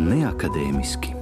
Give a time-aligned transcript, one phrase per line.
[0.00, 1.19] neakadēmiski.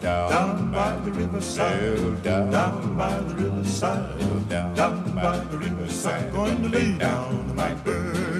[0.00, 6.32] Down, down by the riverside, down, down by the riverside, down, down by the riverside.
[6.32, 8.36] Going to lay down my burden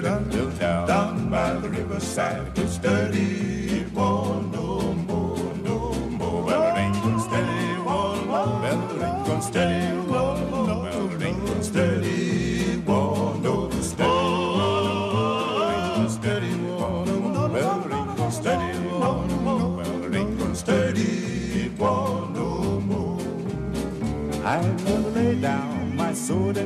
[0.59, 2.55] down, down by the riverside.
[2.55, 6.43] To steady it won't no more, no more.
[6.43, 8.61] Well, it ain't gonna steady one more.
[8.61, 9.41] Well, it ain't gonna.
[9.41, 9.96] Steady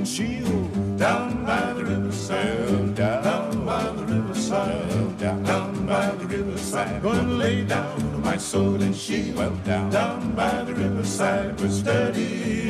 [0.02, 0.98] and shield.
[0.98, 7.02] Down by the riverside, down, by the riverside, down, by the riverside.
[7.04, 9.36] To lay down my sword and shield.
[9.38, 12.30] well, down, Down by the riverside, but steady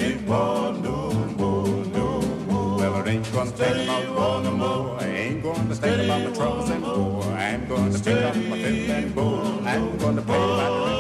[0.10, 2.78] it won't no more, no more.
[2.80, 5.00] Well, it ain't gonna think about war no more.
[5.00, 7.24] I ain't gonna think about my troubles anymore.
[7.24, 9.60] I'm gonna pick up my fiddle and bow.
[9.64, 10.91] I'm gonna play by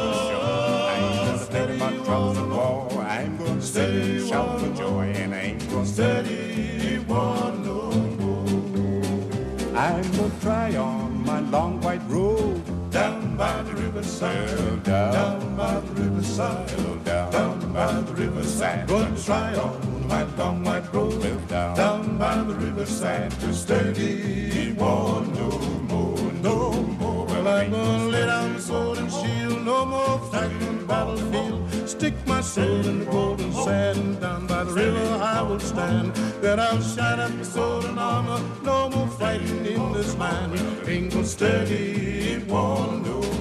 [14.21, 18.87] down, by the riverside, down, by the riverside.
[18.87, 21.23] Going to try on my white robe.
[21.23, 25.49] well, down, Down by the riverside, to steady won't no
[25.89, 27.26] more, no more.
[27.26, 31.89] Well, I'm gonna lay down the sword and shield, no more fighting on battlefield.
[31.89, 36.14] Stick my sword in the golden sand, down by the river I will stand.
[36.42, 40.54] Then I'll shine up the sword and armor, no more fighting in this land.
[40.87, 43.41] Ain't gonna steady won't no more,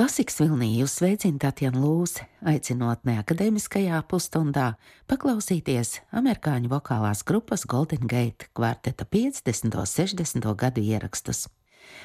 [0.00, 4.70] Klasikas vilnī jūs sveicina Tatjana Lūse, aicinot neakadēmiskajā pusstundā
[5.12, 9.68] paklausīties amerikāņu vokālās grupas Golden Gate kvarteta 50.
[9.76, 10.54] un 60.
[10.64, 11.50] gadu ierakstus.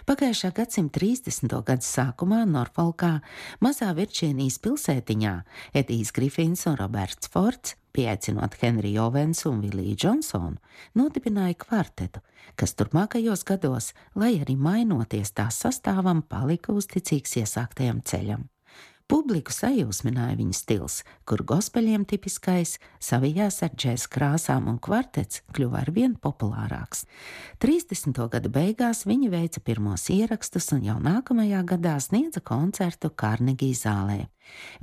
[0.05, 1.55] Pagājušā gadsimta 30.
[1.65, 3.19] gada sākumā Norfolkā,
[3.63, 5.33] mazā Virģīnijas pilsētiņā,
[5.81, 10.57] Edijs Grifins un Roberts Fords, pieaicinot Henriju Ovensu un Viliju Džonsonu,
[10.99, 12.23] nodibināja kvartetu,
[12.59, 18.49] kas turpmākajos gados, lai arī mainoties tās sastāvam, palika uzticīgs iesāktajam ceļam.
[19.05, 20.93] Publiku sajūsmināja viņa stils,
[21.29, 27.03] kur gospeļiem tipiskais savijās ar džēza krāsām un kvartets kļuva arvien populārāks.
[27.61, 28.17] 30.
[28.33, 34.23] gada beigās viņi veica pirmos ierakstus un jau nākamajā gadā sniedza koncertu Carnegie zālē.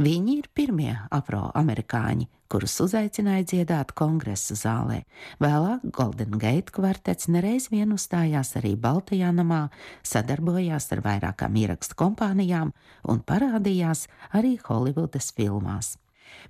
[0.03, 5.03] Viņi ir pirmie afroamerikāņi, kurus uzaicināja dziedāt kongresa zālē.
[5.41, 9.67] Vēlāk Golden Gate kvartets nereiz vien uzstājās arī Baltajā namā,
[10.05, 12.75] sadarbojās ar vairākām ierakstu kompānijām
[13.09, 14.07] un parādījās
[14.37, 15.97] arī Holivudas filmās.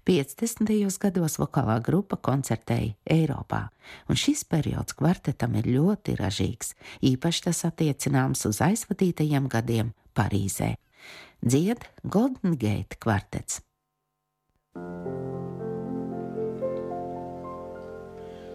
[0.06, 0.70] 50.
[1.02, 3.64] gados vokālā grupa koncertēja Eiropā,
[4.10, 6.74] un šis periods kvartetam ir ļoti ražīgs,
[7.12, 10.74] īpaši tas attiecināms uz aizvadītajiem gadiem Parīzē.
[11.44, 13.60] Dzied Golden Gate kvartets.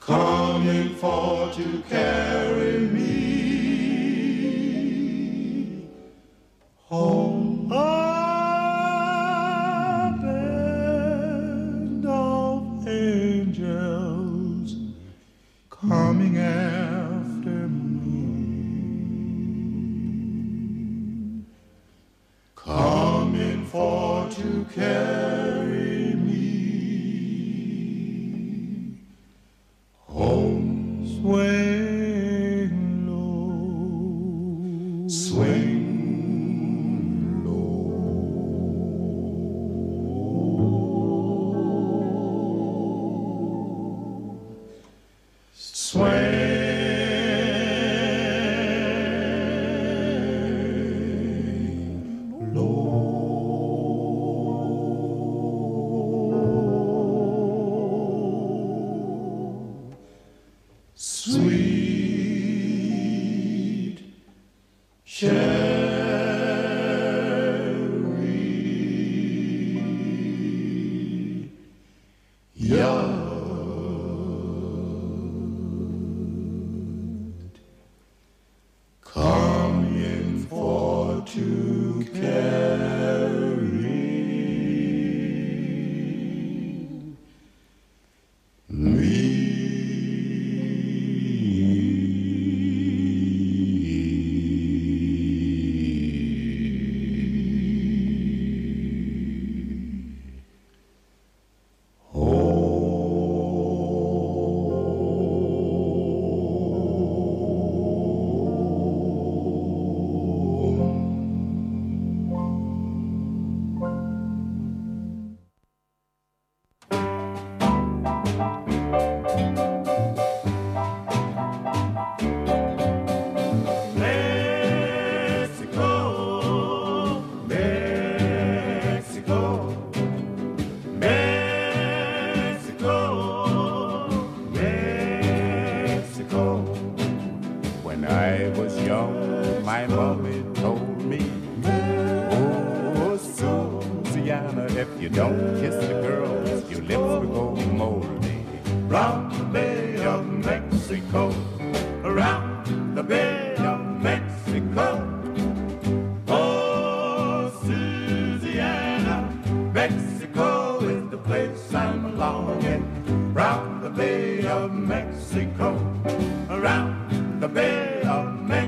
[0.00, 3.29] coming for to carry me.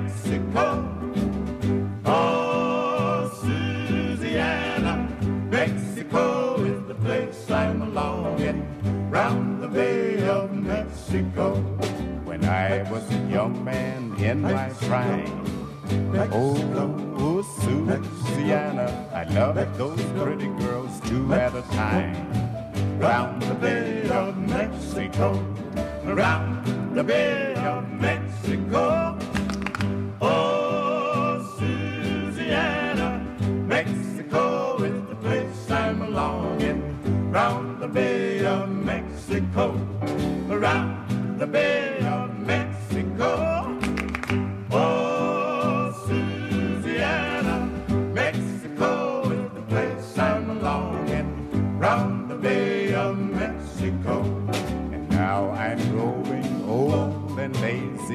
[0.03, 0.67] Mexico.
[2.05, 5.09] Oh, Louisiana,
[5.49, 8.67] Mexico is the place I'm longing.
[9.11, 11.55] Round the Bay of Mexico.
[12.25, 15.45] When I was a young man in my prime.
[16.33, 16.57] Oh,
[17.23, 22.17] oh Louisiana, I loved those pretty girls two at a time.
[22.99, 25.35] Round the Bay of Mexico,
[26.05, 27.32] round the Bay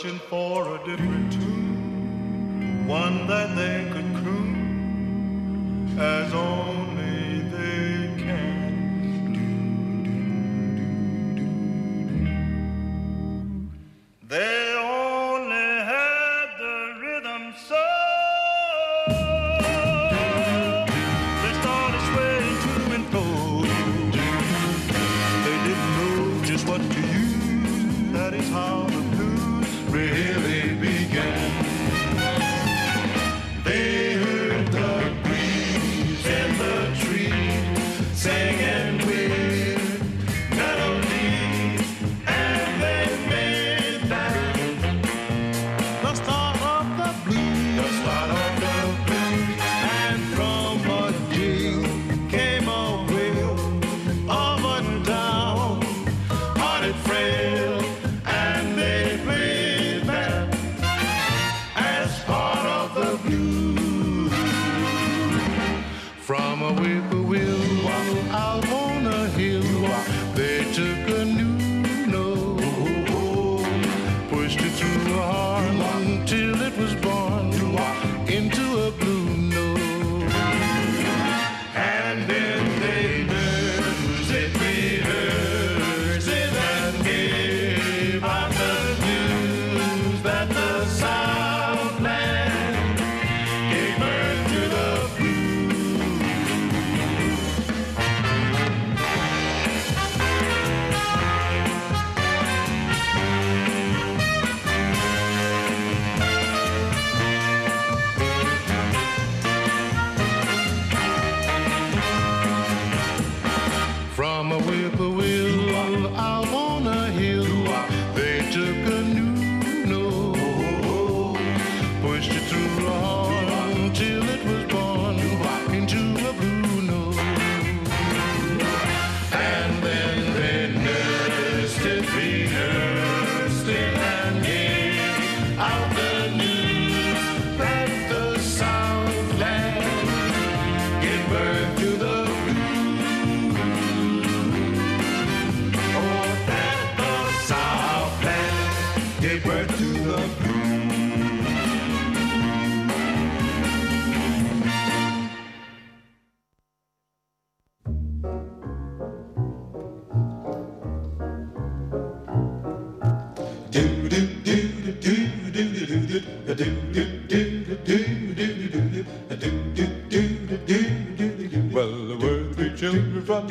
[0.00, 4.49] Searching for a different tune, one that they could croon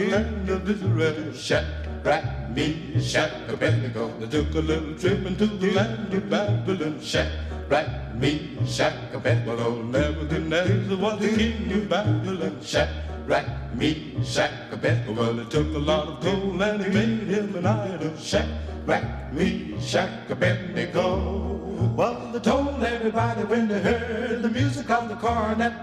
[0.08, 2.24] land of Israel, Shadrach,
[2.56, 7.00] Meshach, Abednego, they took a little trip into the land of Babylon.
[7.02, 12.58] Shadrach, Meshach, Abednego, Nebuchadnezzar was the king of Babylon.
[12.62, 17.66] Shadrach, Meshach, Abednego, well, it took a lot of gold and he made him an
[17.66, 18.18] idol.
[18.18, 21.58] Shadrach, Meshach, Abednego.
[21.96, 25.74] Well, they told everybody when they heard the music of the cornet.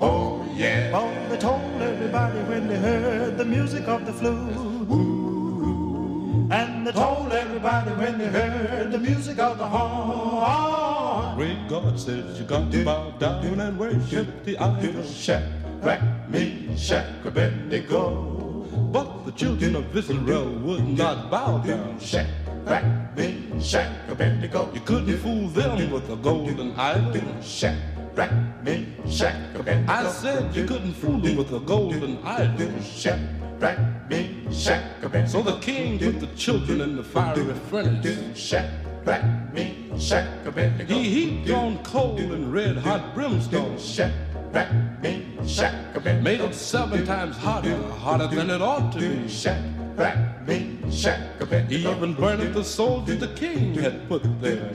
[0.00, 0.25] Oh
[0.56, 1.28] yeah.
[1.28, 4.56] They told everybody when they heard the music of the flute.
[4.90, 6.48] Ooh.
[6.50, 11.36] And they told everybody when they heard the music of the horn.
[11.36, 15.02] Great God says you got to bow down and worship the idol.
[15.02, 18.64] Shadrach, Meshach, Abednego.
[18.92, 21.98] But the children of Israel would not bow down.
[21.98, 24.70] Shadrach, Meshach, Abednego.
[24.72, 27.42] You couldn't fool them with a golden idol.
[27.42, 29.92] Shadrach, Meshach, Abednego.
[29.92, 32.72] I said you couldn't fool them with a golden idol.
[32.82, 35.28] Shadrach, Meshach, Abednego.
[35.28, 38.38] So the king put the children in the fiery furnace.
[38.38, 40.94] Shadrach, Meshach, Abednego.
[40.94, 43.78] He heaped on coal and red hot brimstone.
[43.78, 46.22] Shadrach, Meshach, Abednego.
[46.22, 49.28] Made it seven times hotter, hotter than it ought to be.
[49.28, 51.20] Shadrach, Meshach,
[51.68, 54.74] He even burned the soldiers the king had put there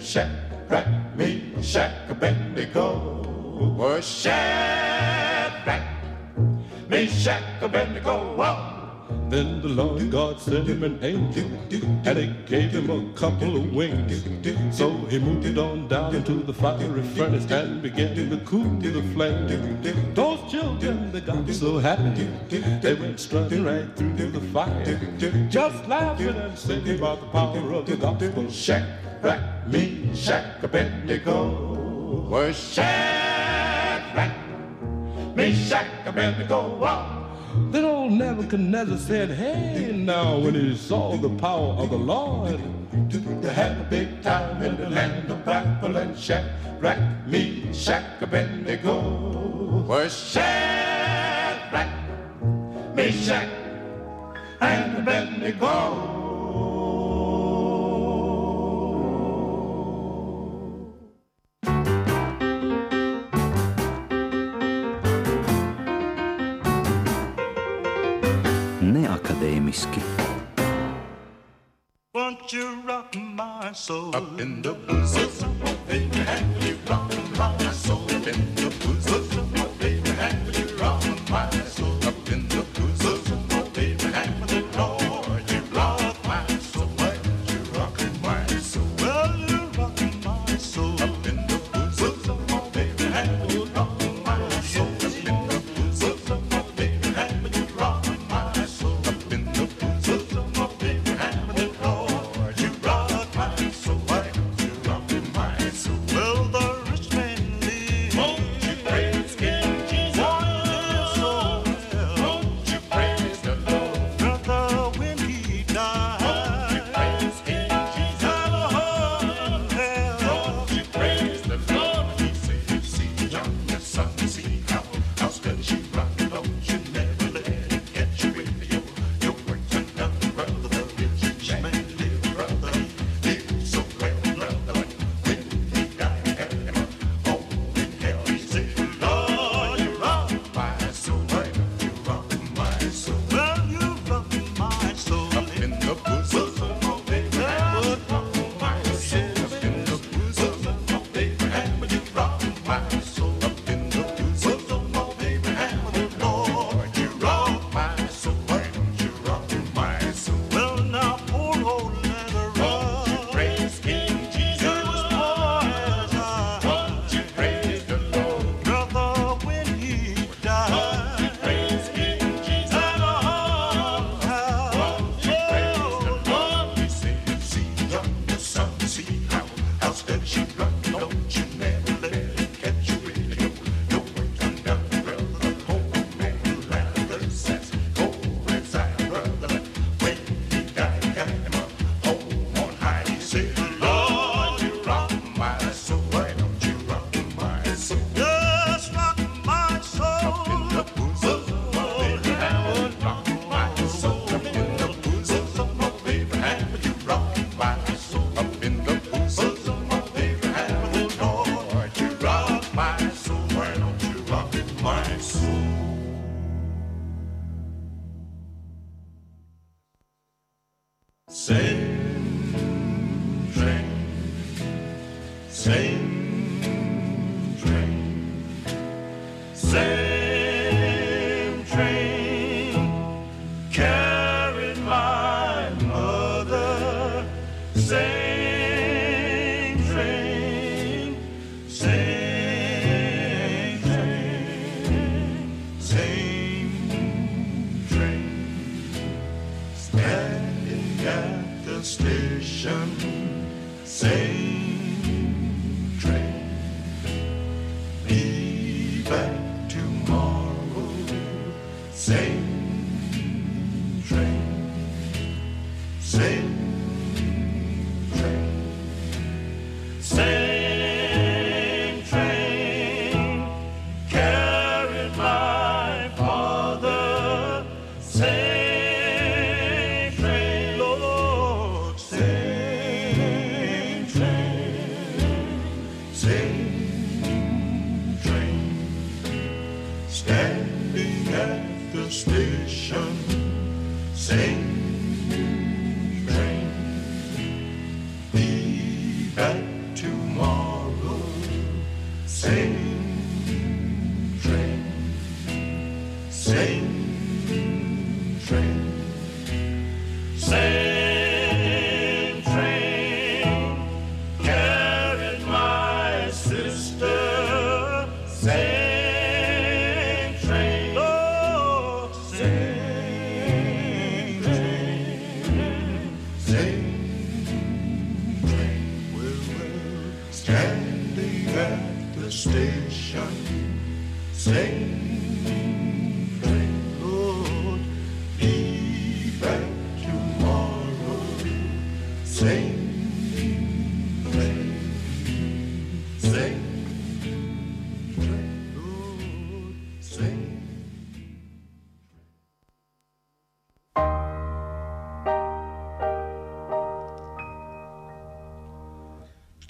[3.70, 5.82] were Shadrach,
[6.90, 8.36] Meshach, Abednego.
[8.36, 8.68] Whoa.
[9.30, 11.46] Then the Lord God sent him an angel,
[12.06, 14.26] and he gave him a couple of wings.
[14.76, 19.48] So he moved on down into the fiery furnace and began to cool the flame.
[20.14, 22.28] Those children, they got so happy,
[22.82, 25.00] they went strutting right through the fire,
[25.50, 28.50] just laughing and singing about the power of the gospel.
[28.52, 28.84] Shack,
[29.22, 30.62] rack, me, shack,
[34.12, 37.28] Shadrach, Meshach, Abednego.
[37.72, 42.60] Then old Nebuchadnezzar said, Hey, now, when he saw the power of the Lord,
[43.10, 46.16] to have a big time in the land of Babylon.
[46.16, 49.84] Shadrach, Meshach, Abednego.
[49.88, 51.90] Where Shadrach,
[52.96, 53.50] Meshach,
[54.60, 56.21] and Abednego.
[69.72, 70.02] whisky.
[72.14, 74.14] Won't you rock my soul?
[74.14, 75.16] Up in the blues.
[75.16, 78.61] Won't you rock my soul?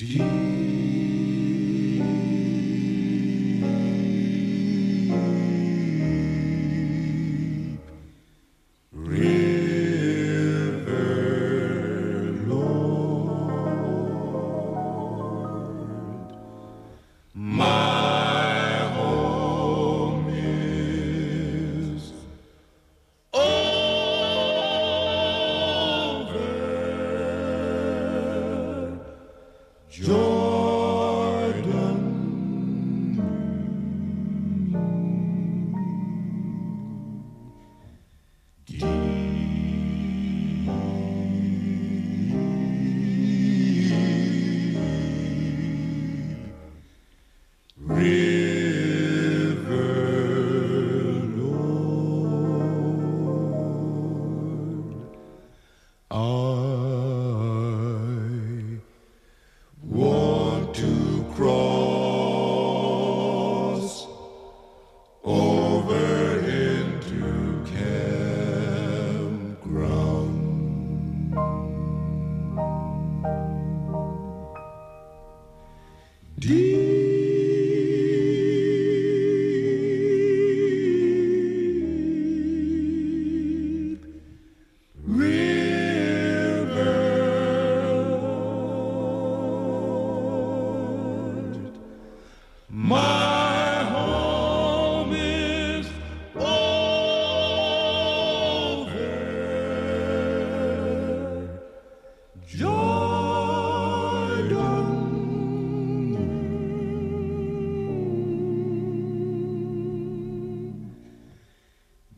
[0.04, 0.71] I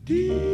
[0.06, 0.53] Deep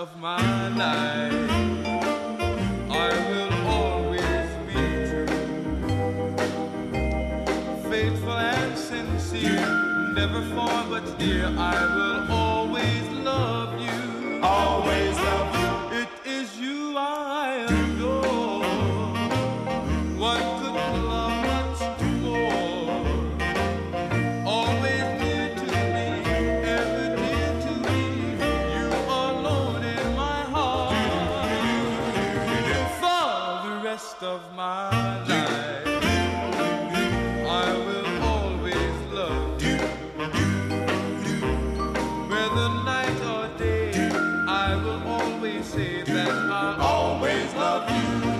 [0.00, 1.50] of my life.
[2.90, 5.26] I will always be true,
[7.90, 9.60] faithful and sincere,
[10.14, 11.44] never far but dear.
[11.44, 14.40] I will always love you.
[14.42, 15.09] Always.
[46.12, 47.88] that I always love
[48.34, 48.39] you.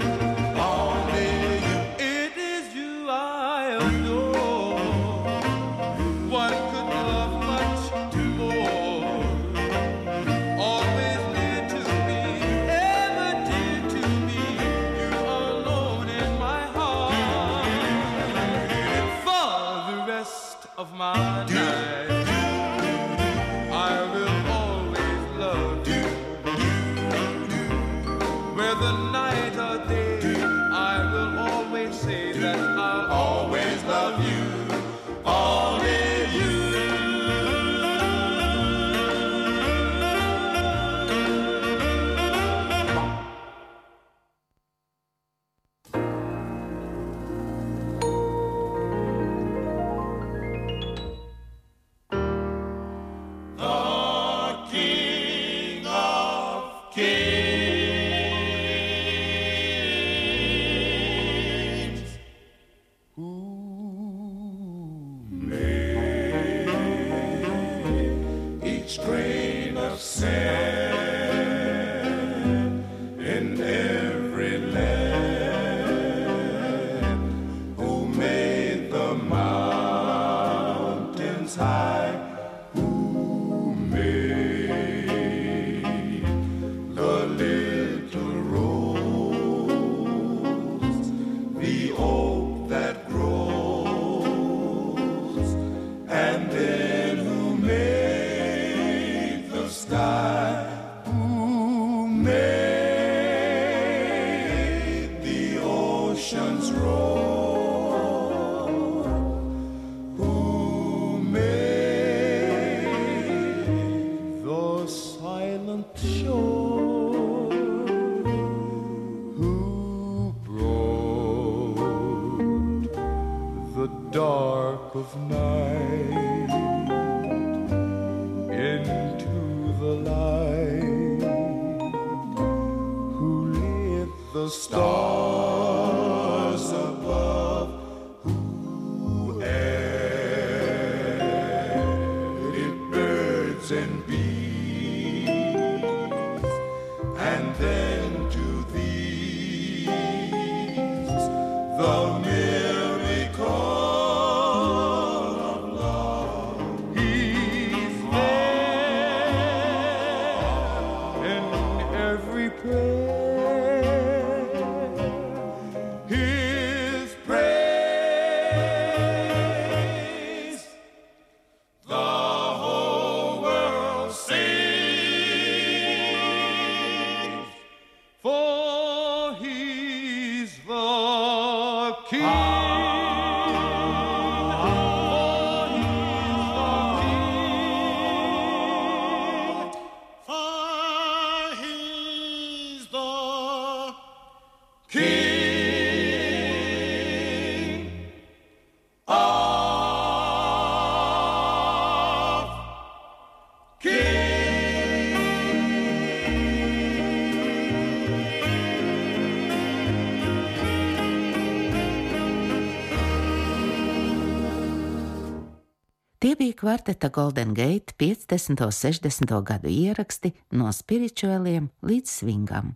[216.40, 218.64] bija kvarteta Golden Gate 50.
[218.64, 219.42] un 60.
[219.44, 222.70] gadu ieraksti no spirituāliem līdz svingam.